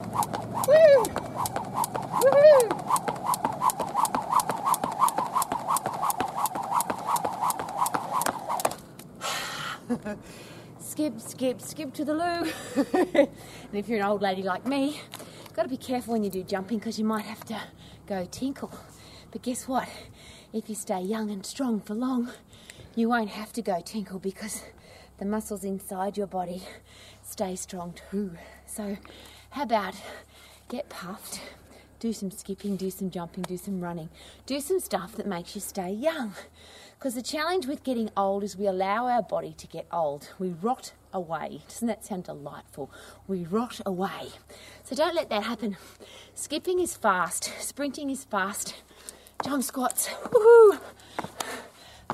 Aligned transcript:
Woo! 0.00 1.04
Skip, 10.78 11.20
skip, 11.20 11.60
skip 11.60 11.94
to 11.94 12.04
the 12.04 12.14
loo. 12.14 12.50
and 13.14 13.28
if 13.72 13.88
you're 13.88 13.98
an 13.98 14.04
old 14.04 14.22
lady 14.22 14.42
like 14.42 14.66
me, 14.66 15.00
got 15.54 15.62
to 15.62 15.68
be 15.68 15.76
careful 15.76 16.12
when 16.12 16.22
you 16.22 16.30
do 16.30 16.42
jumping 16.42 16.78
because 16.78 16.98
you 16.98 17.04
might 17.04 17.24
have 17.24 17.44
to 17.46 17.60
go 18.06 18.26
tinkle. 18.30 18.70
But 19.30 19.42
guess 19.42 19.66
what? 19.66 19.88
If 20.52 20.68
you 20.68 20.74
stay 20.74 21.00
young 21.00 21.30
and 21.30 21.44
strong 21.44 21.80
for 21.80 21.94
long, 21.94 22.30
you 22.94 23.08
won't 23.08 23.30
have 23.30 23.52
to 23.54 23.62
go 23.62 23.80
tinkle 23.80 24.18
because 24.18 24.62
the 25.18 25.24
muscles 25.24 25.64
inside 25.64 26.16
your 26.16 26.26
body 26.26 26.62
stay 27.22 27.56
strong 27.56 27.94
too. 28.10 28.32
So, 28.66 28.96
how 29.50 29.62
about 29.62 29.94
get 30.68 30.88
puffed, 30.88 31.40
do 32.00 32.12
some 32.12 32.30
skipping, 32.30 32.76
do 32.76 32.90
some 32.90 33.10
jumping, 33.10 33.42
do 33.42 33.56
some 33.56 33.80
running, 33.80 34.08
do 34.46 34.60
some 34.60 34.80
stuff 34.80 35.16
that 35.16 35.26
makes 35.26 35.54
you 35.54 35.60
stay 35.60 35.90
young. 35.90 36.34
Because 36.98 37.14
the 37.14 37.22
challenge 37.22 37.66
with 37.66 37.84
getting 37.84 38.10
old 38.16 38.42
is 38.42 38.56
we 38.56 38.66
allow 38.66 39.06
our 39.06 39.22
body 39.22 39.54
to 39.58 39.66
get 39.68 39.86
old. 39.92 40.30
We 40.38 40.50
rot 40.50 40.92
away. 41.12 41.62
Doesn't 41.68 41.86
that 41.86 42.04
sound 42.04 42.24
delightful? 42.24 42.90
We 43.28 43.44
rot 43.44 43.80
away. 43.86 44.30
So 44.82 44.96
don't 44.96 45.14
let 45.14 45.30
that 45.30 45.44
happen. 45.44 45.76
Skipping 46.34 46.80
is 46.80 46.96
fast, 46.96 47.52
sprinting 47.60 48.10
is 48.10 48.24
fast, 48.24 48.74
jump 49.44 49.62
squats, 49.62 50.08
woohoo, 50.08 50.80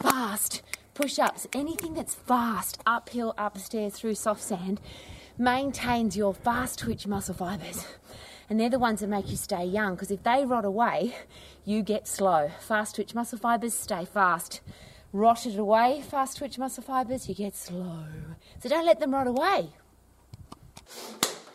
fast, 0.03 0.63
push 0.93 1.19
ups, 1.19 1.47
anything 1.55 1.95
that's 1.95 2.15
fast, 2.15 2.81
uphill, 2.87 3.35
upstairs, 3.39 3.95
through 3.95 4.15
soft 4.15 4.43
sand, 4.43 4.81
maintains 5.39 6.17
your 6.17 6.35
fast 6.35 6.79
twitch 6.81 7.07
muscle 7.07 7.35
fibers. 7.35 7.87
And 8.49 8.61
they're 8.61 8.71
the 8.71 8.79
ones 8.79 9.01
that 9.01 9.09
make 9.09 9.31
you 9.31 9.37
stay 9.37 9.65
young 9.65 9.95
because 9.95 10.11
if 10.11 10.23
they 10.23 10.45
rot 10.45 10.65
away, 10.65 11.15
you 11.65 11.83
get 11.83 12.07
slow. 12.07 12.51
Fast 12.61 12.97
twitch 12.97 13.15
muscle 13.15 13.39
fibers 13.39 13.75
stay 13.75 14.05
fast. 14.05 14.61
Rotted 15.13 15.59
away, 15.59 16.03
fast 16.03 16.39
twitch 16.39 16.59
muscle 16.59 16.83
fibers, 16.83 17.29
you 17.29 17.35
get 17.35 17.55
slow. 17.55 18.05
So 18.61 18.69
don't 18.69 18.85
let 18.85 19.01
them 19.01 19.15
rot 19.15 19.27
away. 19.27 19.71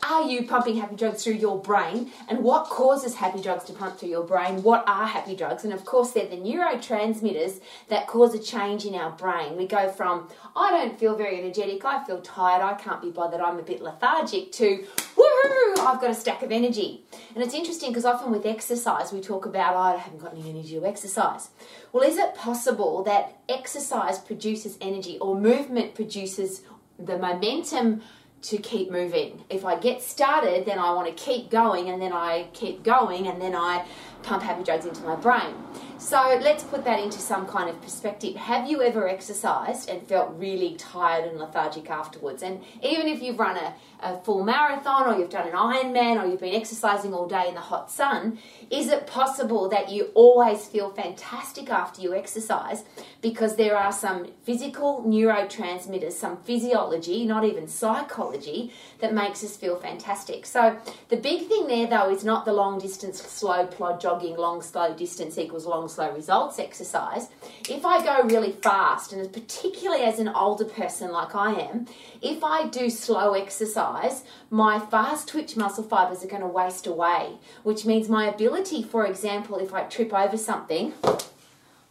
Are 0.10 0.24
you 0.24 0.48
pumping 0.48 0.78
happy 0.78 0.96
drugs 0.96 1.24
through 1.24 1.34
your 1.34 1.62
brain? 1.62 2.12
And 2.28 2.40
what 2.44 2.66
causes 2.66 3.14
happy 3.14 3.42
drugs 3.42 3.66
to 3.66 3.74
pump 3.74 4.00
through 4.00 4.10
your 4.10 4.24
brain? 4.24 4.64
What 4.64 4.84
are 4.88 5.06
happy 5.06 5.36
drugs? 5.36 5.64
And 5.64 5.72
of 5.72 5.86
course, 5.86 6.12
they're 6.12 6.28
the 6.28 6.36
neurotransmitters 6.36 7.62
that 7.90 8.08
cause 8.08 8.34
a 8.34 8.40
change 8.40 8.86
in 8.86 8.96
our 8.96 9.12
brain. 9.12 9.56
We 9.56 9.68
go 9.68 9.92
from, 9.92 10.28
I 10.56 10.72
don't 10.72 11.00
feel 11.00 11.16
very 11.16 11.38
energetic, 11.38 11.86
I 11.86 12.04
feel 12.06 12.22
tired, 12.22 12.64
I 12.64 12.74
can't 12.74 13.04
be 13.04 13.12
bothered, 13.12 13.40
I'm 13.40 13.60
a 13.60 13.62
bit 13.62 13.82
lethargic, 13.84 14.52
to, 14.54 14.84
woohoo, 15.16 15.80
I've 15.80 16.02
got 16.02 16.10
a 16.10 16.16
stack 16.16 16.42
of 16.42 16.52
energy. 16.52 17.04
And 17.36 17.44
it's 17.44 17.54
interesting 17.54 17.92
because 17.92 18.06
often 18.06 18.32
with 18.32 18.48
exercise, 18.48 19.14
we 19.14 19.22
talk 19.22 19.46
about, 19.46 19.76
oh, 19.76 19.96
I 19.96 19.98
haven't 19.98 20.20
got 20.20 20.34
any 20.34 20.50
energy 20.50 20.80
to 20.80 20.86
exercise. 20.88 21.50
Well, 21.94 22.04
is 22.04 22.18
it 22.18 22.34
possible 22.34 23.04
that 23.04 23.38
exercise 23.48 24.18
produces 24.18 24.76
energy 24.82 25.20
or 25.20 25.40
movement 25.40 25.94
produces 25.94 26.64
the 26.98 27.20
momentum? 27.20 28.02
To 28.42 28.58
keep 28.58 28.92
moving. 28.92 29.44
If 29.50 29.66
I 29.66 29.78
get 29.78 30.02
started, 30.02 30.66
then 30.66 30.80
I 30.80 30.94
want 30.94 31.08
to 31.08 31.24
keep 31.24 31.50
going, 31.50 31.90
and 31.90 32.02
then 32.02 32.14
I 32.14 32.48
keep 32.54 32.84
going, 32.84 33.28
and 33.28 33.42
then 33.42 33.56
I 33.56 33.86
pump 34.24 34.44
happy 34.44 34.64
drugs 34.64 34.86
into 34.86 35.02
my 35.04 35.16
brain. 35.16 35.56
So 36.00 36.40
let's 36.42 36.64
put 36.64 36.86
that 36.86 37.02
into 37.02 37.20
some 37.20 37.46
kind 37.46 37.70
of 37.70 37.80
perspective. 37.82 38.38
Have 38.38 38.70
you 38.70 38.82
ever 38.82 39.10
exercised 39.10 39.90
and 39.90 40.02
felt 40.08 40.34
really 40.38 40.76
tired 40.76 41.26
and 41.26 41.38
lethargic 41.38 41.90
afterwards? 41.90 42.42
And 42.42 42.64
even 42.82 43.08
if 43.08 43.22
you've 43.22 43.38
run 43.38 43.58
a, 43.58 43.76
a 44.02 44.18
full 44.22 44.46
marathon 44.46 45.14
or 45.14 45.20
you've 45.20 45.30
done 45.30 45.50
an 45.50 45.54
Ironman 45.54 46.24
or 46.24 46.26
you've 46.26 46.40
been 46.40 46.56
exercising 46.56 47.14
all 47.14 47.28
day 47.28 47.50
in 47.50 47.54
the 47.54 47.60
hot 47.60 47.92
sun, 47.92 48.40
is 48.72 48.88
it 48.88 49.08
possible 49.08 49.68
that 49.70 49.92
you 49.92 50.06
always 50.16 50.66
feel 50.68 50.90
fantastic 50.90 51.70
after 51.70 52.02
you 52.02 52.16
exercise 52.16 52.86
because 53.22 53.58
there 53.58 53.78
are 53.78 53.92
some 53.92 54.28
physical 54.44 55.04
neurotransmitters, 55.06 56.14
some 56.14 56.38
physiology, 56.38 57.26
not 57.26 57.44
even 57.44 57.68
psychology, 57.68 58.72
that 59.00 59.14
makes 59.14 59.44
us 59.44 59.58
feel 59.58 59.76
fantastic? 59.76 60.46
So 60.46 60.80
the 61.10 61.18
big 61.18 61.48
thing 61.50 61.68
there 61.68 61.88
though 61.88 62.10
is 62.10 62.24
not 62.24 62.46
the 62.46 62.54
long 62.54 62.80
distance 62.80 63.22
slow 63.22 63.68
plod 63.68 64.00
jogging, 64.00 64.38
long 64.38 64.62
slow 64.62 64.96
distance 64.96 65.38
equals 65.38 65.66
long 65.66 65.89
slow 65.90 66.12
results 66.12 66.60
exercise. 66.60 67.28
If 67.70 67.86
I 67.86 68.04
go 68.04 68.28
really 68.28 68.52
fast, 68.52 69.12
and 69.12 69.32
particularly 69.32 70.04
as 70.04 70.20
an 70.20 70.30
older 70.30 70.66
person 70.66 71.12
like 71.12 71.36
I 71.36 71.54
am, 71.54 71.88
if 72.22 72.44
I 72.44 72.68
do 72.68 72.90
slow 72.90 73.34
exercise, 73.34 74.24
my 74.50 74.80
fast 74.80 75.28
twitch 75.28 75.58
muscle 75.58 75.84
fibers 75.84 76.24
are 76.24 76.28
going 76.28 76.42
to 76.42 76.48
waste 76.48 76.88
away, 76.88 77.38
which 77.64 77.86
means 77.86 78.10
my 78.10 78.28
ability, 78.28 78.84
for 78.84 79.06
example, 79.06 79.58
if 79.58 79.74
I 79.74 79.84
trip 79.84 80.14
over 80.14 80.38
something, 80.38 80.94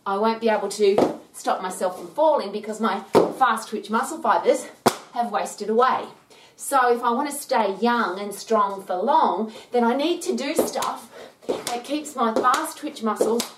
I 0.07 0.17
won't 0.17 0.41
be 0.41 0.49
able 0.49 0.69
to 0.71 1.21
stop 1.35 1.61
myself 1.61 1.99
from 1.99 2.09
falling 2.09 2.51
because 2.51 2.81
my 2.81 3.01
fast 3.39 3.69
twitch 3.69 3.91
muscle 3.91 4.23
fibers 4.23 4.67
have 5.13 5.31
wasted 5.31 5.69
away. 5.69 6.05
So 6.57 6.93
if 6.93 7.03
I 7.05 7.13
want 7.13 7.31
to 7.31 7.37
stay 7.37 7.77
young 7.77 8.19
and 8.19 8.35
strong 8.35 8.83
for 8.83 8.97
long, 8.97 9.53
then 9.71 9.85
I 9.85 9.95
need 9.95 10.23
to 10.23 10.35
do 10.35 10.55
stuff 10.55 11.09
that 11.47 11.85
keeps 11.85 12.17
my 12.17 12.35
fast 12.35 12.79
twitch 12.79 13.03
muscles 13.03 13.55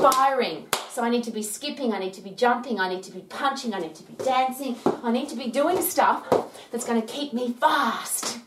firing. 0.00 0.68
So 0.90 1.04
I 1.04 1.10
need 1.10 1.24
to 1.24 1.30
be 1.30 1.42
skipping, 1.42 1.92
I 1.92 1.98
need 1.98 2.14
to 2.14 2.20
be 2.20 2.30
jumping, 2.30 2.80
I 2.80 2.88
need 2.88 3.02
to 3.04 3.12
be 3.12 3.20
punching, 3.20 3.74
I 3.74 3.78
need 3.78 3.94
to 3.94 4.02
be 4.02 4.14
dancing, 4.24 4.76
I 5.04 5.12
need 5.12 5.28
to 5.28 5.36
be 5.36 5.50
doing 5.50 5.80
stuff 5.82 6.28
that's 6.70 6.84
going 6.84 7.00
to 7.00 7.06
keep 7.06 7.32
me 7.32 7.52
fast. 7.52 8.38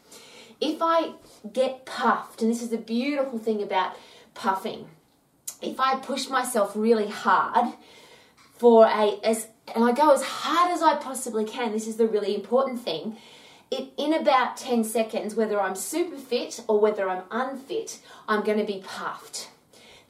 If 0.59 0.81
I 0.81 1.13
get 1.51 1.85
puffed, 1.85 2.41
and 2.41 2.51
this 2.51 2.61
is 2.61 2.69
the 2.69 2.77
beautiful 2.77 3.39
thing 3.39 3.61
about 3.61 3.95
puffing, 4.33 4.87
if 5.61 5.79
I 5.79 5.95
push 5.99 6.27
myself 6.27 6.73
really 6.75 7.07
hard 7.07 7.73
for 8.57 8.85
a 8.85 9.19
as 9.23 9.47
and 9.73 9.85
I 9.85 9.93
go 9.93 10.11
as 10.11 10.21
hard 10.21 10.71
as 10.71 10.81
I 10.81 10.95
possibly 10.95 11.45
can, 11.45 11.71
this 11.71 11.87
is 11.87 11.95
the 11.95 12.07
really 12.07 12.35
important 12.35 12.81
thing. 12.81 13.17
It, 13.71 13.91
in 13.97 14.13
about 14.13 14.57
10 14.57 14.83
seconds, 14.83 15.35
whether 15.35 15.59
I'm 15.59 15.75
super 15.75 16.17
fit 16.17 16.61
or 16.67 16.79
whether 16.79 17.09
I'm 17.09 17.23
unfit, 17.31 17.99
I'm 18.27 18.43
going 18.43 18.59
to 18.59 18.65
be 18.65 18.83
puffed. 18.85 19.49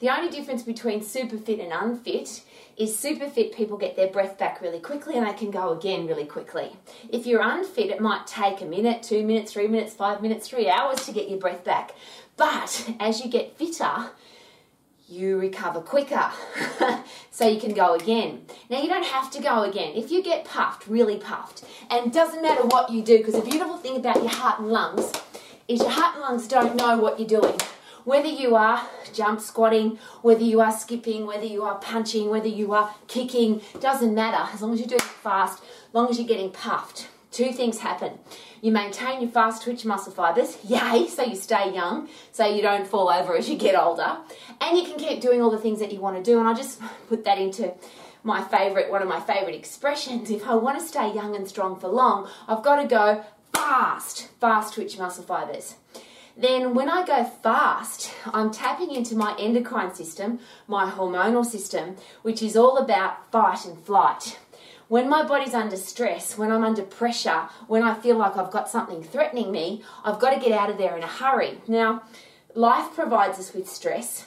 The 0.00 0.10
only 0.10 0.30
difference 0.30 0.62
between 0.62 1.02
super 1.02 1.38
fit 1.38 1.60
and 1.60 1.72
unfit 1.72 2.42
is 2.76 2.98
super 2.98 3.28
fit 3.28 3.54
people 3.54 3.76
get 3.76 3.96
their 3.96 4.08
breath 4.08 4.36
back 4.36 4.60
really 4.60 4.80
quickly 4.80 5.16
and 5.16 5.26
they 5.26 5.32
can 5.32 5.50
go 5.50 5.72
again 5.72 6.06
really 6.06 6.26
quickly. 6.26 6.72
If 7.08 7.26
you're 7.26 7.42
unfit, 7.42 7.90
it 7.90 8.00
might 8.00 8.26
take 8.26 8.60
a 8.60 8.64
minute, 8.64 9.02
two 9.02 9.24
minutes, 9.24 9.52
three 9.52 9.68
minutes, 9.68 9.94
five 9.94 10.20
minutes, 10.20 10.48
three 10.48 10.68
hours 10.68 11.06
to 11.06 11.12
get 11.12 11.28
your 11.28 11.38
breath 11.38 11.64
back. 11.64 11.92
But 12.36 12.90
as 12.98 13.24
you 13.24 13.30
get 13.30 13.56
fitter, 13.56 14.10
you 15.06 15.38
recover 15.38 15.80
quicker. 15.80 16.30
so 17.30 17.46
you 17.46 17.60
can 17.60 17.74
go 17.74 17.94
again. 17.94 18.46
Now 18.70 18.82
you 18.82 18.88
don't 18.88 19.06
have 19.06 19.30
to 19.32 19.42
go 19.42 19.62
again. 19.62 19.94
If 19.94 20.10
you 20.10 20.22
get 20.22 20.44
puffed, 20.44 20.86
really 20.88 21.18
puffed, 21.18 21.64
and 21.90 22.12
doesn't 22.12 22.42
matter 22.42 22.66
what 22.66 22.90
you 22.90 23.02
do, 23.02 23.18
because 23.18 23.34
the 23.34 23.48
beautiful 23.48 23.76
thing 23.76 23.96
about 23.96 24.16
your 24.16 24.30
heart 24.30 24.60
and 24.60 24.70
lungs 24.70 25.12
is 25.68 25.80
your 25.80 25.90
heart 25.90 26.14
and 26.14 26.22
lungs 26.22 26.48
don't 26.48 26.74
know 26.76 26.98
what 26.98 27.18
you're 27.20 27.40
doing. 27.40 27.56
Whether 28.04 28.28
you 28.28 28.54
are 28.54 28.86
jump 29.14 29.40
squatting, 29.40 29.98
whether 30.20 30.42
you 30.42 30.60
are 30.60 30.72
skipping, 30.72 31.26
whether 31.26 31.46
you 31.46 31.62
are 31.62 31.78
punching, 31.78 32.28
whether 32.28 32.48
you 32.48 32.74
are 32.74 32.94
kicking, 33.08 33.62
doesn't 33.80 34.14
matter. 34.14 34.50
As 34.52 34.60
long 34.60 34.74
as 34.74 34.80
you 34.80 34.86
do 34.86 34.96
it 34.96 35.02
fast, 35.02 35.62
as 35.62 35.94
long 35.94 36.10
as 36.10 36.18
you're 36.18 36.28
getting 36.28 36.50
puffed. 36.50 37.08
Two 37.30 37.50
things 37.50 37.78
happen. 37.78 38.18
You 38.60 38.72
maintain 38.72 39.20
your 39.20 39.30
fast 39.30 39.62
twitch 39.62 39.84
muscle 39.84 40.12
fibers, 40.12 40.58
yay, 40.64 41.08
so 41.08 41.24
you 41.24 41.34
stay 41.34 41.74
young, 41.74 42.08
so 42.30 42.46
you 42.46 42.62
don't 42.62 42.86
fall 42.86 43.08
over 43.08 43.36
as 43.36 43.48
you 43.48 43.56
get 43.56 43.74
older, 43.74 44.18
and 44.60 44.78
you 44.78 44.84
can 44.84 44.96
keep 44.96 45.20
doing 45.20 45.42
all 45.42 45.50
the 45.50 45.58
things 45.58 45.80
that 45.80 45.92
you 45.92 46.00
want 46.00 46.16
to 46.16 46.22
do. 46.22 46.38
And 46.38 46.46
I 46.46 46.54
just 46.54 46.80
put 47.08 47.24
that 47.24 47.38
into 47.38 47.74
my 48.22 48.42
favorite, 48.42 48.90
one 48.90 49.02
of 49.02 49.08
my 49.08 49.20
favorite 49.20 49.54
expressions. 49.54 50.30
If 50.30 50.46
I 50.46 50.54
want 50.54 50.78
to 50.78 50.86
stay 50.86 51.12
young 51.12 51.34
and 51.34 51.48
strong 51.48 51.78
for 51.78 51.88
long, 51.88 52.28
I've 52.46 52.62
got 52.62 52.80
to 52.80 52.86
go 52.86 53.24
fast, 53.52 54.28
fast 54.40 54.74
twitch 54.74 54.98
muscle 54.98 55.24
fibers. 55.24 55.76
Then, 56.36 56.74
when 56.74 56.88
I 56.88 57.06
go 57.06 57.22
fast, 57.24 58.12
I'm 58.26 58.50
tapping 58.50 58.90
into 58.90 59.14
my 59.14 59.36
endocrine 59.38 59.94
system, 59.94 60.40
my 60.66 60.90
hormonal 60.90 61.46
system, 61.46 61.96
which 62.22 62.42
is 62.42 62.56
all 62.56 62.76
about 62.76 63.30
fight 63.30 63.64
and 63.64 63.78
flight. 63.78 64.38
When 64.88 65.08
my 65.08 65.22
body's 65.22 65.54
under 65.54 65.76
stress, 65.76 66.36
when 66.36 66.50
I'm 66.50 66.64
under 66.64 66.82
pressure, 66.82 67.48
when 67.68 67.84
I 67.84 67.94
feel 67.94 68.16
like 68.16 68.36
I've 68.36 68.50
got 68.50 68.68
something 68.68 69.02
threatening 69.02 69.52
me, 69.52 69.84
I've 70.04 70.18
got 70.18 70.34
to 70.34 70.40
get 70.40 70.52
out 70.52 70.70
of 70.70 70.76
there 70.76 70.96
in 70.96 71.04
a 71.04 71.06
hurry. 71.06 71.60
Now, 71.68 72.02
life 72.54 72.92
provides 72.94 73.38
us 73.38 73.54
with 73.54 73.68
stress. 73.70 74.26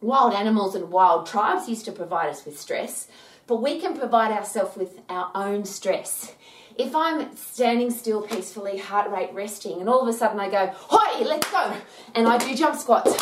Wild 0.00 0.34
animals 0.34 0.74
and 0.74 0.90
wild 0.90 1.26
tribes 1.26 1.68
used 1.68 1.84
to 1.84 1.92
provide 1.92 2.28
us 2.28 2.44
with 2.44 2.58
stress, 2.58 3.06
but 3.46 3.62
we 3.62 3.80
can 3.80 3.96
provide 3.96 4.32
ourselves 4.32 4.76
with 4.76 5.00
our 5.08 5.30
own 5.34 5.64
stress 5.64 6.34
if 6.78 6.94
I'm 6.94 7.36
standing 7.36 7.90
still 7.90 8.22
peacefully, 8.22 8.78
heart 8.78 9.10
rate 9.10 9.34
resting, 9.34 9.80
and 9.80 9.88
all 9.88 10.00
of 10.00 10.08
a 10.08 10.12
sudden 10.12 10.38
I 10.38 10.48
go, 10.48 10.72
Hoi, 10.74 11.24
let's 11.24 11.50
go, 11.50 11.76
and 12.14 12.28
I 12.28 12.38
do 12.38 12.54
jump 12.54 12.76
squats, 12.76 13.20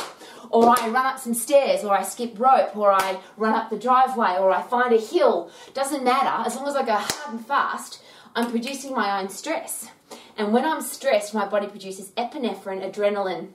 or 0.51 0.69
I 0.79 0.89
run 0.89 1.07
up 1.07 1.19
some 1.19 1.33
stairs, 1.33 1.83
or 1.83 1.97
I 1.97 2.03
skip 2.03 2.39
rope, 2.39 2.77
or 2.77 2.93
I 2.93 3.19
run 3.39 3.55
up 3.55 3.71
the 3.71 3.79
driveway, 3.79 4.37
or 4.39 4.51
I 4.51 4.61
find 4.63 4.93
a 4.95 5.01
hill, 5.01 5.51
doesn't 5.73 6.05
matter, 6.05 6.47
as 6.47 6.55
long 6.55 6.69
as 6.69 6.77
I 6.77 6.85
go 6.85 6.93
hard 6.93 7.35
and 7.35 7.47
fast, 7.47 8.03
I'm 8.35 8.51
producing 8.51 8.95
my 8.95 9.19
own 9.21 9.31
stress. 9.31 9.89
And 10.37 10.53
when 10.53 10.67
I'm 10.67 10.83
stressed, 10.83 11.33
my 11.33 11.49
body 11.49 11.67
produces 11.67 12.11
epinephrine, 12.11 12.85
adrenaline, 12.85 13.49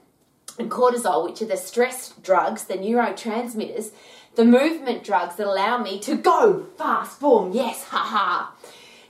and 0.58 0.68
cortisol, 0.68 1.24
which 1.24 1.40
are 1.40 1.46
the 1.46 1.56
stress 1.56 2.12
drugs, 2.22 2.64
the 2.64 2.74
neurotransmitters, 2.74 3.92
the 4.34 4.44
movement 4.44 5.04
drugs 5.04 5.36
that 5.36 5.46
allow 5.46 5.78
me 5.78 6.00
to 6.00 6.16
go 6.16 6.66
fast, 6.76 7.20
boom, 7.20 7.52
yes, 7.52 7.84
haha. 7.84 8.50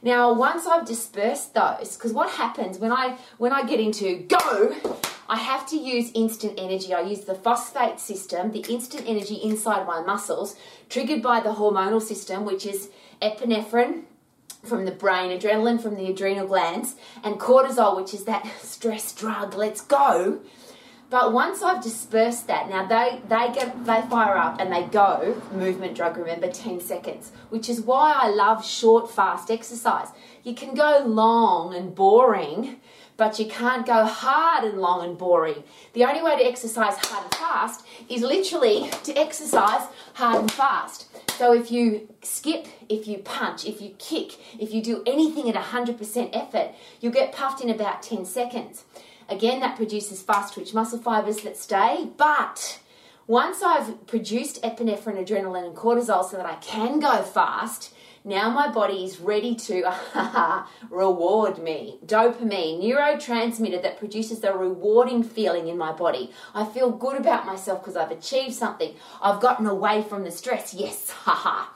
Now, 0.02 0.32
once 0.32 0.66
I've 0.66 0.84
dispersed 0.84 1.54
those, 1.54 1.96
because 1.96 2.12
what 2.12 2.30
happens 2.30 2.78
when 2.78 2.90
I 2.90 3.18
when 3.38 3.52
I 3.52 3.64
get 3.64 3.78
into 3.78 4.16
go, 4.28 4.74
I 5.28 5.36
have 5.36 5.64
to 5.68 5.76
use 5.76 6.10
instant 6.14 6.54
energy. 6.58 6.92
I 6.92 7.02
use 7.02 7.20
the 7.20 7.34
phosphate 7.34 8.00
system, 8.00 8.50
the 8.50 8.64
instant 8.68 9.04
energy 9.06 9.36
inside 9.36 9.86
my 9.86 10.02
muscles, 10.02 10.56
triggered 10.88 11.22
by 11.22 11.38
the 11.40 11.50
hormonal 11.50 12.02
system, 12.02 12.44
which 12.44 12.66
is 12.66 12.90
epinephrine 13.22 14.02
from 14.64 14.84
the 14.84 14.92
brain, 14.92 15.36
adrenaline 15.36 15.80
from 15.80 15.94
the 15.94 16.06
adrenal 16.06 16.46
glands, 16.48 16.96
and 17.22 17.38
cortisol, 17.38 17.96
which 17.96 18.12
is 18.12 18.24
that 18.24 18.46
stress 18.60 19.12
drug. 19.12 19.54
Let's 19.54 19.80
go. 19.80 20.40
But 21.12 21.34
once 21.34 21.62
I've 21.62 21.82
dispersed 21.82 22.46
that, 22.46 22.70
now 22.70 22.86
they, 22.86 23.20
they 23.28 23.52
get 23.52 23.84
they 23.84 24.00
fire 24.08 24.38
up 24.38 24.58
and 24.58 24.72
they 24.72 24.84
go, 24.84 25.42
movement 25.52 25.94
drug, 25.94 26.16
remember, 26.16 26.50
10 26.50 26.80
seconds, 26.80 27.32
which 27.50 27.68
is 27.68 27.82
why 27.82 28.14
I 28.16 28.30
love 28.30 28.64
short, 28.64 29.10
fast 29.10 29.50
exercise. 29.50 30.08
You 30.42 30.54
can 30.54 30.72
go 30.72 31.04
long 31.04 31.74
and 31.74 31.94
boring, 31.94 32.80
but 33.18 33.38
you 33.38 33.44
can't 33.44 33.84
go 33.84 34.06
hard 34.06 34.64
and 34.64 34.80
long 34.80 35.04
and 35.04 35.18
boring. 35.18 35.64
The 35.92 36.04
only 36.06 36.22
way 36.22 36.38
to 36.38 36.44
exercise 36.46 36.96
hard 36.96 37.24
and 37.24 37.34
fast 37.34 37.84
is 38.08 38.22
literally 38.22 38.88
to 39.04 39.12
exercise 39.12 39.86
hard 40.14 40.40
and 40.40 40.50
fast. 40.50 41.08
So 41.36 41.52
if 41.52 41.70
you 41.70 42.08
skip, 42.22 42.68
if 42.88 43.06
you 43.06 43.18
punch, 43.18 43.66
if 43.66 43.82
you 43.82 43.90
kick, 43.98 44.38
if 44.58 44.72
you 44.72 44.82
do 44.82 45.02
anything 45.06 45.50
at 45.50 45.62
100% 45.62 46.30
effort, 46.32 46.70
you'll 47.02 47.12
get 47.12 47.34
puffed 47.34 47.62
in 47.62 47.68
about 47.68 48.02
10 48.02 48.24
seconds. 48.24 48.86
Again, 49.28 49.60
that 49.60 49.76
produces 49.76 50.22
fast 50.22 50.54
twitch 50.54 50.74
muscle 50.74 50.98
fibers 50.98 51.42
that 51.42 51.56
stay, 51.56 52.08
but 52.16 52.80
once 53.26 53.62
I've 53.62 54.06
produced 54.06 54.62
epinephrine, 54.62 55.24
adrenaline, 55.24 55.66
and 55.66 55.76
cortisol 55.76 56.28
so 56.28 56.36
that 56.36 56.46
I 56.46 56.56
can 56.56 57.00
go 57.00 57.22
fast, 57.22 57.94
now 58.24 58.50
my 58.50 58.70
body 58.70 59.04
is 59.04 59.18
ready 59.20 59.54
to 59.54 59.92
reward 60.90 61.58
me. 61.58 61.98
Dopamine, 62.06 62.80
neurotransmitter 62.82 63.82
that 63.82 63.98
produces 63.98 64.40
the 64.40 64.52
rewarding 64.52 65.24
feeling 65.24 65.66
in 65.68 65.76
my 65.76 65.92
body. 65.92 66.30
I 66.54 66.64
feel 66.64 66.90
good 66.90 67.16
about 67.16 67.46
myself 67.46 67.80
because 67.80 67.96
I've 67.96 68.12
achieved 68.12 68.54
something. 68.54 68.94
I've 69.20 69.40
gotten 69.40 69.66
away 69.66 70.02
from 70.02 70.22
the 70.22 70.30
stress. 70.30 70.72
Yes, 70.72 71.10
haha. 71.24 71.66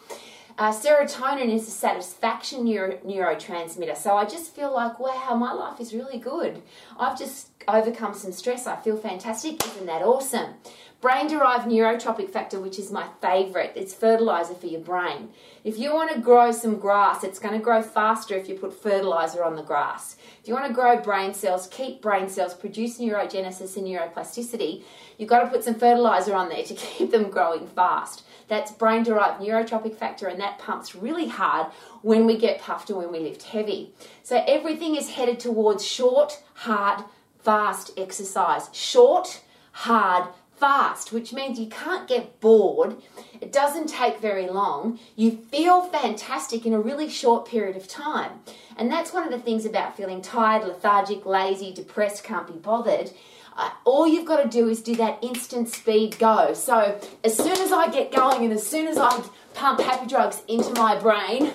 Uh, 0.59 0.73
serotonin 0.73 1.53
is 1.53 1.69
a 1.69 1.71
satisfaction 1.71 2.65
neuro- 2.65 2.97
neurotransmitter. 2.99 3.95
So 3.97 4.17
I 4.17 4.25
just 4.25 4.55
feel 4.55 4.73
like, 4.73 4.99
wow, 4.99 5.37
my 5.39 5.53
life 5.53 5.81
is 5.81 5.93
really 5.93 6.19
good. 6.19 6.63
I've 6.99 7.19
just 7.19 7.49
overcome 7.69 8.15
some 8.15 8.33
stress. 8.33 8.67
I 8.67 8.77
feel 8.77 8.97
fantastic. 8.97 9.63
Isn't 9.67 9.87
that 9.87 10.01
awesome? 10.01 10.55
Brain 11.03 11.29
derived 11.29 11.67
neurotrophic 11.67 12.31
factor, 12.31 12.59
which 12.59 12.79
is 12.79 12.91
my 12.91 13.07
favorite, 13.21 13.73
it's 13.77 13.93
fertilizer 13.93 14.55
for 14.55 14.67
your 14.67 14.81
brain. 14.81 15.29
If 15.63 15.79
you 15.79 15.93
want 15.93 16.11
to 16.13 16.21
grow 16.21 16.53
some 16.53 16.79
grass, 16.79 17.23
it's 17.23 17.39
going 17.39 17.53
to 17.53 17.63
grow 17.63 17.83
faster 17.83 18.35
if 18.35 18.49
you 18.49 18.55
put 18.55 18.73
fertilizer 18.83 19.45
on 19.45 19.57
the 19.57 19.63
grass. 19.63 20.17
If 20.41 20.49
you 20.49 20.55
want 20.55 20.69
to 20.69 20.73
grow 20.73 20.99
brain 20.99 21.35
cells, 21.35 21.67
keep 21.67 22.01
brain 22.01 22.31
cells, 22.31 22.55
produce 22.55 22.99
neurogenesis 22.99 23.77
and 23.77 23.87
neuroplasticity, 23.87 24.85
you've 25.19 25.29
got 25.29 25.41
to 25.41 25.51
put 25.51 25.65
some 25.65 25.75
fertilizer 25.75 26.35
on 26.35 26.49
there 26.49 26.65
to 26.65 26.75
keep 26.75 27.11
them 27.11 27.29
growing 27.31 27.67
fast. 27.67 28.25
That's 28.49 28.73
brain 28.73 29.03
derived 29.03 29.43
neurotrophic 29.43 29.97
factor, 29.97 30.29
and 30.29 30.41
that 30.41 30.59
pumps 30.59 30.95
really 30.95 31.29
hard 31.29 31.67
when 32.01 32.25
we 32.25 32.39
get 32.39 32.61
puffed 32.61 32.89
and 32.89 32.99
when 32.99 33.13
we 33.13 33.19
lift 33.19 33.43
heavy. 33.43 33.93
So 34.23 34.43
everything 34.49 34.97
is 34.97 35.11
headed 35.11 35.41
towards 35.41 35.85
short, 35.85 36.43
hard, 36.55 37.05
fast 37.39 37.91
exercise. 37.99 38.71
Short, 38.73 39.43
hard, 39.73 40.29
fast, 40.57 41.13
which 41.13 41.33
means 41.33 41.59
you 41.59 41.69
can't 41.69 42.09
get 42.09 42.41
bored. 42.41 42.97
It 43.41 43.53
doesn't 43.53 43.89
take 43.89 44.21
very 44.21 44.49
long. 44.49 44.99
You 45.15 45.33
feel 45.51 45.83
fantastic 45.83 46.67
in 46.67 46.73
a 46.73 46.81
really 46.81 47.09
short 47.09 47.47
period 47.47 47.77
of 47.77 47.89
time. 47.89 48.41
And 48.77 48.91
that's 48.91 49.13
one 49.13 49.25
of 49.25 49.31
the 49.31 49.39
things 49.39 49.65
about 49.65 49.97
feeling 49.97 50.23
tired, 50.23 50.67
lethargic, 50.67 51.25
lazy, 51.27 51.73
depressed, 51.73 52.25
can't 52.25 52.47
be 52.47 52.55
bothered 52.55 53.11
uh, 53.57 53.71
all 53.85 54.07
you've 54.07 54.27
got 54.27 54.43
to 54.43 54.49
do 54.49 54.69
is 54.69 54.83
do 54.83 54.95
that 54.97 55.19
instant 55.23 55.69
speed 55.69 56.19
go. 56.19 56.53
So 56.53 57.01
as 57.25 57.37
soon 57.37 57.59
as 57.59 57.73
I 57.73 57.89
get 57.91 58.13
going 58.13 58.45
and 58.45 58.53
as 58.53 58.67
soon 58.67 58.87
as 58.87 58.99
I 58.99 59.23
pump 59.55 59.81
happy 59.81 60.07
drugs 60.07 60.43
into 60.47 60.71
my 60.75 60.99
brain, 60.99 61.53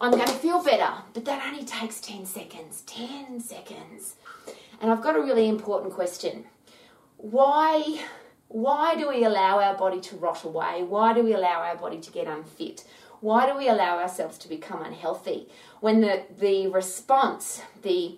I'm 0.00 0.12
going 0.12 0.26
to 0.26 0.34
feel 0.34 0.62
better. 0.62 0.92
But 1.14 1.24
that 1.24 1.46
only 1.46 1.64
takes 1.64 2.00
10 2.00 2.26
seconds. 2.26 2.82
10 2.86 3.40
seconds. 3.40 4.16
And 4.80 4.90
I've 4.90 5.02
got 5.02 5.16
a 5.16 5.20
really 5.20 5.48
important 5.48 5.94
question. 5.94 6.44
Why 7.16 8.00
why 8.48 8.94
do 8.94 9.08
we 9.08 9.24
allow 9.24 9.60
our 9.60 9.76
body 9.76 10.00
to 10.00 10.16
rot 10.16 10.42
away? 10.44 10.82
Why 10.82 11.12
do 11.12 11.22
we 11.22 11.34
allow 11.34 11.60
our 11.62 11.76
body 11.76 12.00
to 12.00 12.10
get 12.10 12.26
unfit? 12.26 12.84
Why 13.20 13.46
do 13.46 13.56
we 13.56 13.68
allow 13.68 13.98
ourselves 13.98 14.38
to 14.38 14.48
become 14.48 14.82
unhealthy? 14.82 15.48
When 15.80 16.00
the 16.00 16.24
the 16.38 16.68
response, 16.68 17.62
the 17.82 18.16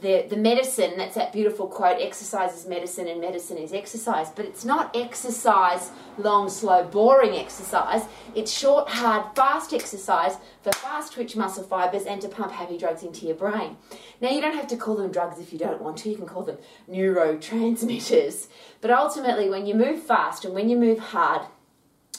the, 0.00 0.26
the 0.28 0.36
medicine, 0.36 0.94
that's 0.96 1.16
that 1.16 1.34
beautiful 1.34 1.66
quote 1.66 2.00
exercise 2.00 2.56
is 2.56 2.66
medicine 2.66 3.08
and 3.08 3.20
medicine 3.20 3.58
is 3.58 3.74
exercise. 3.74 4.30
But 4.30 4.46
it's 4.46 4.64
not 4.64 4.96
exercise, 4.96 5.90
long, 6.16 6.48
slow, 6.48 6.84
boring 6.84 7.34
exercise. 7.34 8.02
It's 8.34 8.50
short, 8.50 8.88
hard, 8.88 9.36
fast 9.36 9.74
exercise 9.74 10.36
for 10.62 10.72
fast 10.72 11.12
twitch 11.12 11.36
muscle 11.36 11.62
fibers 11.62 12.06
and 12.06 12.22
to 12.22 12.28
pump 12.28 12.52
happy 12.52 12.78
drugs 12.78 13.02
into 13.02 13.26
your 13.26 13.34
brain. 13.34 13.76
Now, 14.22 14.30
you 14.30 14.40
don't 14.40 14.56
have 14.56 14.66
to 14.68 14.78
call 14.78 14.96
them 14.96 15.12
drugs 15.12 15.38
if 15.38 15.52
you 15.52 15.58
don't 15.58 15.82
want 15.82 15.98
to, 15.98 16.08
you 16.08 16.16
can 16.16 16.26
call 16.26 16.44
them 16.44 16.58
neurotransmitters. 16.90 18.48
But 18.80 18.90
ultimately, 18.90 19.50
when 19.50 19.66
you 19.66 19.74
move 19.74 20.02
fast 20.02 20.46
and 20.46 20.54
when 20.54 20.70
you 20.70 20.76
move 20.78 20.98
hard, 20.98 21.42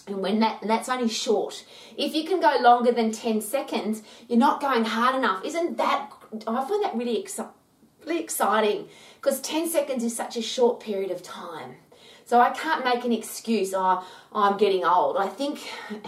and 0.05 0.17
when 0.17 0.41
that 0.41 0.61
and 0.61 0.69
that's 0.69 0.89
only 0.89 1.07
short. 1.07 1.63
If 1.97 2.13
you 2.13 2.25
can 2.25 2.41
go 2.41 2.57
longer 2.59 2.91
than 2.91 3.13
10 3.13 3.39
seconds, 3.39 4.03
you're 4.27 4.37
not 4.37 4.59
going 4.59 4.83
hard 4.83 5.15
enough. 5.15 5.45
Isn't 5.45 5.77
that 5.77 6.11
I 6.45 6.67
find 6.67 6.83
that 6.83 6.93
really 6.93 7.21
exciting 7.21 7.53
really 8.05 8.21
exciting 8.21 8.88
because 9.15 9.39
10 9.41 9.69
seconds 9.69 10.03
is 10.03 10.15
such 10.15 10.38
a 10.38 10.41
short 10.41 10.79
period 10.79 11.11
of 11.11 11.23
time. 11.23 11.75
So 12.25 12.39
I 12.39 12.51
can't 12.51 12.85
make 12.85 13.03
an 13.03 13.11
excuse, 13.11 13.73
oh, 13.75 14.05
I'm 14.33 14.57
getting 14.57 14.85
old. 14.85 15.17
I 15.17 15.27
think, 15.27 15.59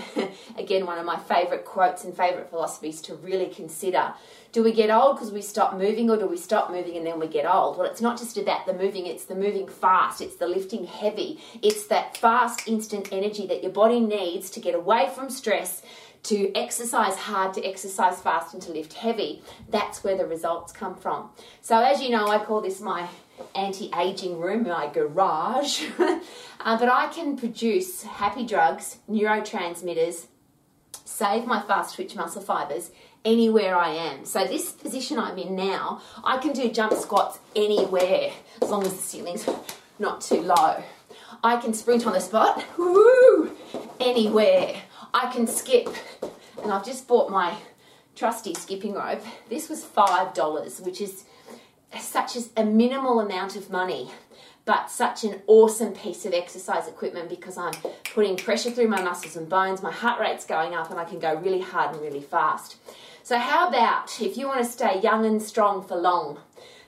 again, 0.57 0.85
one 0.85 0.97
of 0.97 1.05
my 1.05 1.17
favourite 1.17 1.65
quotes 1.65 2.05
and 2.05 2.15
favourite 2.15 2.49
philosophies 2.49 3.01
to 3.01 3.15
really 3.15 3.47
consider 3.47 4.13
do 4.55 4.63
we 4.63 4.71
get 4.71 4.89
old 4.89 5.17
because 5.17 5.33
we 5.33 5.41
stop 5.41 5.75
moving 5.75 6.09
or 6.09 6.15
do 6.15 6.25
we 6.27 6.37
stop 6.37 6.71
moving 6.71 6.95
and 6.95 7.05
then 7.05 7.19
we 7.19 7.27
get 7.27 7.45
old? 7.45 7.77
Well, 7.77 7.85
it's 7.85 7.99
not 7.99 8.17
just 8.17 8.37
about 8.37 8.65
the 8.65 8.73
moving, 8.73 9.05
it's 9.05 9.25
the 9.25 9.35
moving 9.35 9.67
fast, 9.67 10.21
it's 10.21 10.37
the 10.37 10.47
lifting 10.47 10.85
heavy, 10.85 11.41
it's 11.61 11.87
that 11.87 12.15
fast, 12.15 12.65
instant 12.65 13.09
energy 13.11 13.45
that 13.47 13.61
your 13.61 13.73
body 13.73 13.99
needs 13.99 14.49
to 14.51 14.61
get 14.61 14.73
away 14.73 15.09
from 15.13 15.29
stress 15.29 15.81
to 16.25 16.51
exercise 16.55 17.15
hard, 17.15 17.53
to 17.53 17.63
exercise 17.63 18.19
fast, 18.19 18.53
and 18.53 18.63
to 18.63 18.71
lift 18.71 18.93
heavy. 18.93 19.43
That's 19.69 20.03
where 20.03 20.17
the 20.17 20.25
results 20.25 20.73
come 20.73 20.95
from. 20.95 21.29
So, 21.61 21.79
as 21.79 22.01
you 22.01 22.09
know, 22.09 22.27
I 22.27 22.43
call 22.43 22.61
this 22.61 22.81
my 22.81 23.07
anti 23.53 23.91
aging 23.97 24.39
room, 24.39 24.63
my 24.63 24.87
garage. 24.87 25.83
uh, 25.99 26.19
but 26.77 26.89
I 26.89 27.07
can 27.13 27.37
produce 27.37 28.03
happy 28.03 28.45
drugs, 28.45 28.97
neurotransmitters, 29.09 30.25
save 31.03 31.45
my 31.45 31.61
fast 31.61 31.95
twitch 31.95 32.15
muscle 32.15 32.41
fibers 32.41 32.91
anywhere 33.23 33.75
I 33.75 33.89
am. 33.91 34.25
So, 34.25 34.45
this 34.45 34.71
position 34.71 35.19
I'm 35.19 35.37
in 35.37 35.55
now, 35.55 36.01
I 36.23 36.37
can 36.37 36.53
do 36.53 36.71
jump 36.71 36.93
squats 36.93 37.39
anywhere 37.55 38.31
as 38.61 38.69
long 38.71 38.83
as 38.83 38.95
the 38.95 39.01
ceiling's 39.01 39.47
not 39.99 40.21
too 40.21 40.41
low. 40.41 40.83
I 41.43 41.57
can 41.57 41.73
sprint 41.73 42.07
on 42.07 42.13
the 42.13 42.21
spot, 42.21 42.63
woo, 42.77 43.51
anywhere. 43.99 44.81
I 45.15 45.31
can 45.31 45.47
skip. 45.47 45.87
And 46.61 46.73
I've 46.73 46.85
just 46.85 47.07
bought 47.07 47.31
my 47.31 47.55
trusty 48.17 48.53
skipping 48.53 48.93
rope. 48.93 49.23
This 49.49 49.69
was 49.69 49.81
$5, 49.81 50.85
which 50.85 50.99
is 50.99 51.23
such 51.97 52.35
as 52.35 52.49
a 52.57 52.65
minimal 52.65 53.21
amount 53.21 53.55
of 53.55 53.69
money, 53.69 54.11
but 54.65 54.91
such 54.91 55.23
an 55.23 55.41
awesome 55.47 55.93
piece 55.93 56.25
of 56.25 56.33
exercise 56.33 56.89
equipment 56.89 57.29
because 57.29 57.57
I'm 57.57 57.73
putting 58.13 58.35
pressure 58.35 58.71
through 58.71 58.89
my 58.89 59.01
muscles 59.01 59.37
and 59.37 59.47
bones, 59.47 59.81
my 59.81 59.91
heart 59.91 60.19
rate's 60.19 60.45
going 60.45 60.73
up, 60.73 60.91
and 60.91 60.99
I 60.99 61.05
can 61.05 61.19
go 61.19 61.33
really 61.35 61.61
hard 61.61 61.93
and 61.93 62.01
really 62.03 62.19
fast. 62.19 62.75
So, 63.23 63.37
how 63.37 63.69
about 63.69 64.21
if 64.21 64.35
you 64.35 64.47
want 64.47 64.65
to 64.65 64.69
stay 64.69 64.99
young 64.99 65.25
and 65.25 65.41
strong 65.41 65.81
for 65.81 65.95
long? 65.95 66.39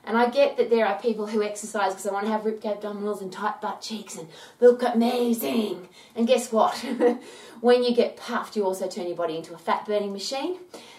And 0.04 0.16
I 0.16 0.30
get 0.30 0.56
that 0.56 0.70
there 0.70 0.86
are 0.86 0.98
people 0.98 1.26
who 1.26 1.42
exercise 1.42 1.92
because 1.92 2.04
they 2.04 2.10
want 2.10 2.26
to 2.26 2.32
have 2.32 2.44
ripped 2.44 2.64
abdominals 2.64 3.20
and 3.20 3.30
tight 3.30 3.60
butt 3.60 3.82
cheeks 3.82 4.16
and 4.16 4.28
look 4.60 4.82
amazing. 4.82 5.88
And 6.16 6.26
guess 6.26 6.50
what? 6.50 6.76
when 7.60 7.82
you 7.82 7.94
get 7.94 8.16
puffed, 8.16 8.56
you 8.56 8.64
also 8.64 8.88
turn 8.88 9.06
your 9.06 9.16
body 9.16 9.36
into 9.36 9.54
a 9.54 9.58
fat 9.58 9.86
burning 9.86 10.12
machine 10.12 10.58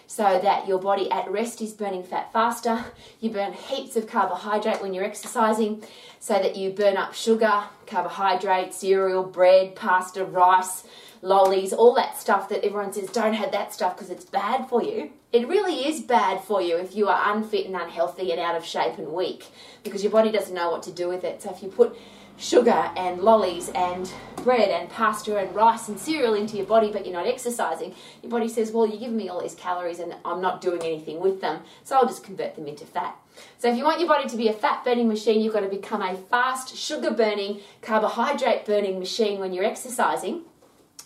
so 0.10 0.40
that 0.42 0.68
your 0.68 0.80
body 0.80 1.10
at 1.12 1.30
rest 1.30 1.62
is 1.62 1.72
burning 1.72 2.04
fat 2.04 2.34
faster. 2.34 2.86
You 3.20 3.30
burn 3.30 3.54
heaps 3.54 3.96
of 3.96 4.08
carbohydrate 4.08 4.82
when 4.82 4.94
you're 4.94 5.04
exercising 5.04 5.84
so 6.20 6.34
that 6.34 6.56
you 6.56 6.72
burn 6.72 6.98
up 6.98 7.14
sugar, 7.14 7.66
carbohydrate, 7.86 8.74
cereal, 8.74 9.24
bread, 9.24 9.76
pasta, 9.76 10.26
rice, 10.26 10.84
lollies, 11.22 11.74
all 11.74 11.94
that 11.96 12.18
stuff 12.18 12.50
that 12.50 12.64
everyone 12.64 12.94
says 12.94 13.10
don't 13.10 13.34
have 13.34 13.52
that 13.52 13.74
stuff 13.74 13.96
because 13.96 14.10
it's 14.10 14.26
bad 14.26 14.70
for 14.70 14.84
you. 14.84 15.12
It 15.32 15.48
really 15.48 15.88
is 15.88 16.02
bad 16.02 16.42
for 16.42 16.62
you 16.62 16.78
if 16.78 16.96
you 16.96 17.08
are 17.08 17.36
unfit 17.36 17.66
and 17.66 17.76
unhealthy 17.76 18.32
and 18.32 18.40
out 18.40 18.56
of 18.56 18.66
shape 18.66 18.98
and 18.98 19.10
weak 19.10 19.46
because 19.84 20.04
your 20.04 20.12
body 20.12 20.32
doesn't 20.32 20.56
know 20.56 20.72
what 20.72 20.84
to 20.84 20.92
do 20.92 21.08
with 21.08 21.24
it. 21.24 21.42
So 21.42 21.52
if 21.52 21.62
you 21.62 21.70
put 21.70 21.96
sugar 22.40 22.90
and 22.96 23.20
lollies 23.20 23.70
and 23.76 24.10
bread 24.38 24.70
and 24.70 24.90
pasta 24.90 25.38
and 25.38 25.54
rice 25.54 25.90
and 25.90 26.00
cereal 26.00 26.34
into 26.34 26.56
your 26.56 26.66
body 26.66 26.90
but 26.92 27.06
you're 27.06 27.14
not 27.14 27.28
exercising, 27.28 27.94
your 28.24 28.32
body 28.32 28.48
says, 28.48 28.72
Well, 28.72 28.88
you're 28.88 29.00
giving 29.00 29.18
me 29.18 29.30
all 29.30 29.42
these 29.42 29.56
calories 29.56 30.00
and 30.00 30.16
I'm 30.24 30.42
not 30.42 30.62
doing 30.62 30.82
anything 30.82 31.20
with 31.20 31.42
them, 31.42 31.62
so 31.84 31.98
I'll 31.98 32.08
just 32.08 32.24
convert 32.24 32.56
them 32.56 32.68
into 32.68 32.86
fat. 32.86 33.18
So, 33.58 33.70
if 33.70 33.78
you 33.78 33.84
want 33.84 34.00
your 34.00 34.10
body 34.10 34.28
to 34.30 34.38
be 34.38 34.48
a 34.48 34.54
fat 34.54 34.84
burning 34.84 35.08
machine, 35.08 35.42
you've 35.42 35.54
got 35.54 35.62
to 35.62 35.70
become 35.70 36.02
a 36.02 36.16
fast, 36.16 36.76
sugar 36.76 37.12
burning, 37.12 37.60
carbohydrate 37.82 38.66
burning 38.66 39.00
machine 39.00 39.40
when 39.40 39.54
you're 39.54 39.66
exercising. 39.66 40.44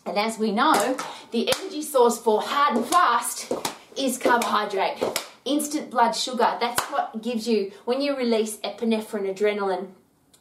And 0.05 0.17
as 0.17 0.37
we 0.37 0.51
know, 0.51 0.97
the 1.31 1.51
energy 1.57 1.81
source 1.81 2.17
for 2.19 2.41
hard 2.41 2.77
and 2.77 2.85
fast 2.85 3.51
is 3.97 4.17
carbohydrate. 4.17 5.01
Instant 5.45 5.89
blood 5.89 6.13
sugar, 6.13 6.57
that's 6.59 6.83
what 6.85 7.21
gives 7.21 7.47
you, 7.47 7.71
when 7.85 8.01
you 8.01 8.15
release 8.15 8.57
epinephrine, 8.57 9.33
adrenaline, 9.33 9.87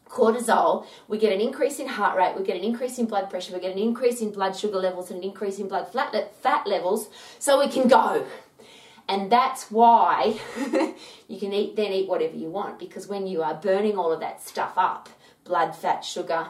cortisol, 0.09 0.87
we 1.09 1.19
get 1.19 1.33
an 1.33 1.41
increase 1.41 1.81
in 1.81 1.89
heart 1.89 2.17
rate, 2.17 2.37
we 2.37 2.45
get 2.45 2.57
an 2.57 2.63
increase 2.63 2.99
in 2.99 3.07
blood 3.07 3.31
pressure, 3.31 3.55
we 3.55 3.61
get 3.61 3.73
an 3.73 3.79
increase 3.79 4.21
in 4.21 4.31
blood 4.31 4.55
sugar 4.55 4.79
levels 4.79 5.11
and 5.11 5.19
an 5.23 5.29
increase 5.29 5.59
in 5.59 5.69
blood 5.69 5.89
fat 5.91 6.67
levels, 6.67 7.09
so 7.39 7.59
we 7.59 7.69
can 7.69 7.89
go. 7.89 8.25
And 9.09 9.33
that's 9.33 9.71
why 9.71 10.39
you 11.29 11.41
can 11.41 11.53
eat 11.53 11.77
then 11.77 11.93
eat 11.93 12.09
whatever 12.09 12.37
you 12.37 12.49
want 12.49 12.79
because 12.79 13.09
when 13.09 13.27
you 13.27 13.43
are 13.43 13.55
burning 13.55 13.99
all 13.99 14.13
of 14.13 14.21
that 14.21 14.43
stuff 14.43 14.75
up, 14.77 15.09
blood, 15.45 15.75
fat, 15.75 16.05
sugar, 16.05 16.49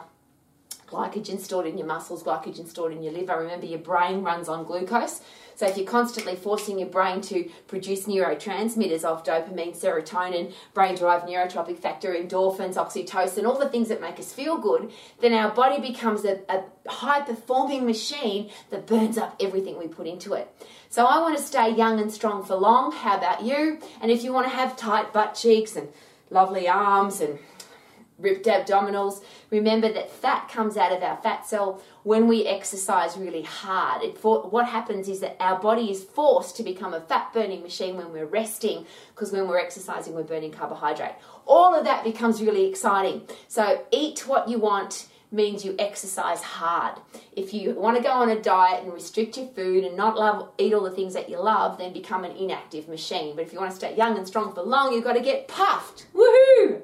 glycogen 0.93 1.39
stored 1.39 1.65
in 1.65 1.77
your 1.77 1.87
muscles, 1.87 2.23
glycogen 2.23 2.67
stored 2.67 2.93
in 2.93 3.01
your 3.01 3.13
liver. 3.13 3.37
Remember, 3.37 3.65
your 3.65 3.79
brain 3.79 4.21
runs 4.21 4.47
on 4.47 4.63
glucose. 4.63 5.21
So 5.55 5.67
if 5.67 5.77
you're 5.77 5.85
constantly 5.85 6.35
forcing 6.35 6.79
your 6.79 6.89
brain 6.89 7.21
to 7.21 7.49
produce 7.67 8.05
neurotransmitters 8.05 9.03
of 9.03 9.23
dopamine, 9.23 9.79
serotonin, 9.79 10.51
brain-derived 10.73 11.27
neurotrophic 11.27 11.77
factor, 11.77 12.13
endorphins, 12.13 12.75
oxytocin, 12.75 13.45
all 13.45 13.59
the 13.59 13.69
things 13.69 13.89
that 13.89 14.01
make 14.01 14.17
us 14.19 14.33
feel 14.33 14.57
good, 14.57 14.91
then 15.21 15.33
our 15.33 15.51
body 15.51 15.79
becomes 15.79 16.25
a, 16.25 16.39
a 16.49 16.63
high-performing 16.89 17.85
machine 17.85 18.49
that 18.71 18.87
burns 18.87 19.17
up 19.17 19.35
everything 19.39 19.77
we 19.77 19.87
put 19.87 20.07
into 20.07 20.33
it. 20.33 20.47
So 20.89 21.05
I 21.05 21.19
want 21.19 21.37
to 21.37 21.43
stay 21.43 21.69
young 21.69 21.99
and 21.99 22.11
strong 22.11 22.43
for 22.43 22.55
long. 22.55 22.91
How 22.91 23.17
about 23.17 23.43
you? 23.43 23.79
And 24.01 24.09
if 24.09 24.23
you 24.23 24.33
want 24.33 24.47
to 24.47 24.55
have 24.55 24.75
tight 24.75 25.13
butt 25.13 25.35
cheeks 25.35 25.75
and 25.75 25.89
lovely 26.31 26.67
arms 26.67 27.21
and 27.21 27.37
ripped 28.17 28.45
abdominals. 28.45 29.23
Remember 29.49 29.91
that 29.91 30.11
fat 30.11 30.49
comes 30.49 30.77
out 30.77 30.91
of 30.91 31.01
our 31.03 31.17
fat 31.17 31.45
cell 31.45 31.81
when 32.03 32.27
we 32.27 32.45
exercise 32.45 33.17
really 33.17 33.43
hard. 33.43 34.03
It 34.03 34.17
for, 34.17 34.49
what 34.49 34.67
happens 34.67 35.07
is 35.07 35.19
that 35.21 35.37
our 35.39 35.59
body 35.59 35.91
is 35.91 36.03
forced 36.03 36.55
to 36.57 36.63
become 36.63 36.93
a 36.93 37.01
fat 37.01 37.33
burning 37.33 37.61
machine 37.61 37.97
when 37.97 38.11
we're 38.11 38.25
resting 38.25 38.85
because 39.13 39.31
when 39.31 39.47
we're 39.47 39.59
exercising, 39.59 40.13
we're 40.13 40.23
burning 40.23 40.51
carbohydrate. 40.51 41.15
All 41.45 41.73
of 41.73 41.85
that 41.85 42.03
becomes 42.03 42.41
really 42.41 42.69
exciting. 42.69 43.27
So 43.47 43.85
eat 43.91 44.27
what 44.27 44.47
you 44.47 44.59
want 44.59 45.07
means 45.31 45.65
you 45.65 45.75
exercise 45.79 46.43
hard. 46.43 46.99
If 47.35 47.53
you 47.53 47.73
want 47.73 47.97
to 47.97 48.03
go 48.03 48.11
on 48.11 48.29
a 48.29 48.39
diet 48.39 48.83
and 48.83 48.93
restrict 48.93 49.35
your 49.35 49.47
food 49.47 49.83
and 49.83 49.97
not 49.97 50.15
love 50.15 50.51
eat 50.59 50.73
all 50.73 50.83
the 50.83 50.91
things 50.91 51.15
that 51.15 51.29
you 51.29 51.41
love, 51.41 51.79
then 51.79 51.91
become 51.91 52.23
an 52.23 52.37
inactive 52.37 52.87
machine. 52.87 53.35
But 53.35 53.45
if 53.45 53.51
you 53.51 53.59
want 53.59 53.71
to 53.71 53.75
stay 53.75 53.95
young 53.95 54.15
and 54.15 54.27
strong 54.27 54.53
for 54.53 54.61
long, 54.61 54.93
you've 54.93 55.03
got 55.03 55.13
to 55.13 55.21
get 55.21 55.47
puffed. 55.47 56.05
Woohoo! 56.13 56.83